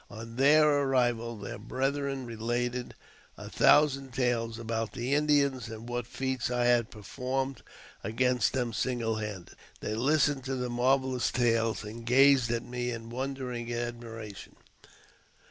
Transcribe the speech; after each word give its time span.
On 0.09 0.35
their 0.37 0.67
arrival, 0.67 1.37
their 1.37 1.59
brethren 1.59 2.25
related 2.25 2.95
a 3.37 3.51
thousand 3.51 4.15
tales 4.15 4.57
about 4.57 4.93
the 4.93 5.13
Indians, 5.13 5.67
and 5.69 5.87
what 5.87 6.07
feats 6.07 6.49
I 6.49 6.65
had 6.65 6.89
performed 6.89 7.61
against 8.03 8.53
them 8.53 8.73
single 8.73 9.17
handed. 9.17 9.53
They 9.79 9.93
listened 9.93 10.43
to 10.45 10.55
the 10.55 10.71
marvellous 10.71 11.29
tales, 11.31 11.83
and 11.83 12.03
gazed 12.03 12.49
at 12.49 12.63
me 12.63 12.89
in 12.89 13.11
wondering 13.11 13.71
admiration. 13.71 14.55